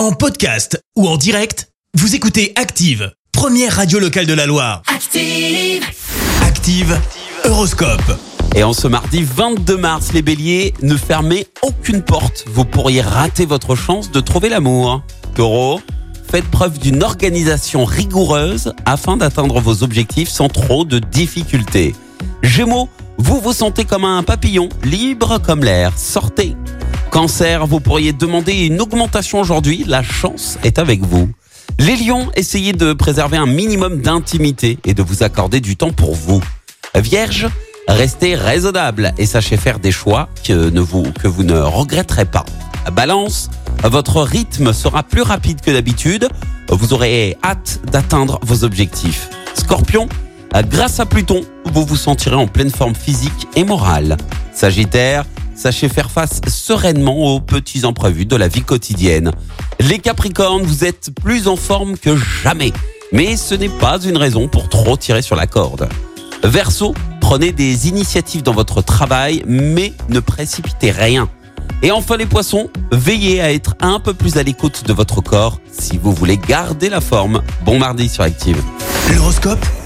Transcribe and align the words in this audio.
En 0.00 0.12
podcast 0.12 0.82
ou 0.96 1.06
en 1.06 1.18
direct, 1.18 1.68
vous 1.92 2.14
écoutez 2.14 2.54
Active, 2.56 3.12
première 3.32 3.76
radio 3.76 3.98
locale 3.98 4.24
de 4.24 4.32
la 4.32 4.46
Loire. 4.46 4.80
Active. 4.86 5.84
Active, 6.42 6.98
Horoscope. 7.44 8.18
Et 8.56 8.64
en 8.64 8.72
ce 8.72 8.88
mardi 8.88 9.22
22 9.22 9.76
mars, 9.76 10.14
les 10.14 10.22
béliers, 10.22 10.72
ne 10.80 10.96
fermez 10.96 11.46
aucune 11.60 12.00
porte. 12.00 12.44
Vous 12.46 12.64
pourriez 12.64 13.02
rater 13.02 13.44
votre 13.44 13.74
chance 13.74 14.10
de 14.10 14.20
trouver 14.20 14.48
l'amour. 14.48 15.02
Taureau, 15.34 15.82
faites 16.30 16.50
preuve 16.50 16.78
d'une 16.78 17.02
organisation 17.02 17.84
rigoureuse 17.84 18.72
afin 18.86 19.18
d'atteindre 19.18 19.60
vos 19.60 19.82
objectifs 19.82 20.30
sans 20.30 20.48
trop 20.48 20.86
de 20.86 20.98
difficultés. 20.98 21.94
Gémeaux, 22.42 22.88
vous 23.18 23.38
vous 23.38 23.52
sentez 23.52 23.84
comme 23.84 24.06
un 24.06 24.22
papillon, 24.22 24.70
libre 24.82 25.36
comme 25.42 25.62
l'air. 25.62 25.92
Sortez. 25.98 26.56
Cancer, 27.10 27.66
vous 27.66 27.80
pourriez 27.80 28.12
demander 28.12 28.66
une 28.66 28.80
augmentation 28.80 29.40
aujourd'hui. 29.40 29.84
La 29.84 30.02
chance 30.02 30.58
est 30.62 30.78
avec 30.78 31.00
vous. 31.02 31.28
Les 31.80 31.96
lions, 31.96 32.30
essayez 32.36 32.72
de 32.72 32.92
préserver 32.92 33.36
un 33.36 33.46
minimum 33.46 34.00
d'intimité 34.00 34.78
et 34.84 34.94
de 34.94 35.02
vous 35.02 35.24
accorder 35.24 35.60
du 35.60 35.76
temps 35.76 35.92
pour 35.92 36.14
vous. 36.14 36.40
Vierge, 36.94 37.48
restez 37.88 38.36
raisonnable 38.36 39.12
et 39.18 39.26
sachez 39.26 39.56
faire 39.56 39.80
des 39.80 39.90
choix 39.90 40.28
que, 40.44 40.78
vous, 40.78 41.02
que 41.02 41.26
vous 41.26 41.42
ne 41.42 41.58
regretterez 41.58 42.26
pas. 42.26 42.44
Balance, 42.92 43.50
votre 43.82 44.22
rythme 44.22 44.72
sera 44.72 45.02
plus 45.02 45.22
rapide 45.22 45.60
que 45.62 45.72
d'habitude. 45.72 46.28
Vous 46.68 46.92
aurez 46.92 47.36
hâte 47.42 47.80
d'atteindre 47.90 48.38
vos 48.42 48.62
objectifs. 48.62 49.30
Scorpion, 49.54 50.08
grâce 50.68 51.00
à 51.00 51.06
Pluton, 51.06 51.42
vous 51.72 51.84
vous 51.84 51.96
sentirez 51.96 52.36
en 52.36 52.46
pleine 52.46 52.70
forme 52.70 52.94
physique 52.94 53.48
et 53.56 53.64
morale. 53.64 54.16
Sagittaire, 54.54 55.24
sachez 55.54 55.88
faire 55.88 56.10
face 56.10 56.40
sereinement 56.48 57.34
aux 57.34 57.40
petits 57.40 57.84
imprévus 57.84 58.26
de 58.26 58.36
la 58.36 58.48
vie 58.48 58.62
quotidienne. 58.62 59.30
Les 59.78 59.98
Capricornes, 59.98 60.62
vous 60.62 60.84
êtes 60.84 61.10
plus 61.22 61.48
en 61.48 61.56
forme 61.56 61.96
que 61.96 62.16
jamais. 62.16 62.72
Mais 63.12 63.36
ce 63.36 63.54
n'est 63.54 63.68
pas 63.68 63.98
une 64.00 64.16
raison 64.16 64.48
pour 64.48 64.68
trop 64.68 64.96
tirer 64.96 65.22
sur 65.22 65.36
la 65.36 65.46
corde. 65.46 65.88
Verseau, 66.44 66.94
prenez 67.20 67.52
des 67.52 67.88
initiatives 67.88 68.42
dans 68.42 68.52
votre 68.52 68.82
travail, 68.82 69.42
mais 69.46 69.92
ne 70.08 70.20
précipitez 70.20 70.90
rien. 70.90 71.28
Et 71.82 71.90
enfin 71.90 72.16
les 72.16 72.26
poissons, 72.26 72.68
veillez 72.92 73.40
à 73.40 73.52
être 73.52 73.74
un 73.80 74.00
peu 74.00 74.14
plus 74.14 74.36
à 74.36 74.42
l'écoute 74.42 74.84
de 74.86 74.92
votre 74.92 75.20
corps 75.20 75.60
si 75.72 75.98
vous 75.98 76.12
voulez 76.12 76.36
garder 76.36 76.88
la 76.88 77.00
forme. 77.00 77.42
Bon 77.64 77.78
mardi 77.78 78.08
sur 78.08 78.22
Active. 78.22 78.62
L'horoscope? 79.14 79.64